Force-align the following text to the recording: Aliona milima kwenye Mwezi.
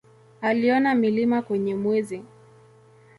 Aliona 0.41 0.95
milima 0.95 1.41
kwenye 1.41 1.75
Mwezi. 1.75 2.23